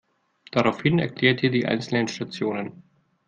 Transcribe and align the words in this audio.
Daraufhin 0.49 0.97
erklärt 0.97 1.43
ihr 1.43 1.51
die 1.51 1.67
einzelnen 1.67 2.07
Stationen. 2.07 2.81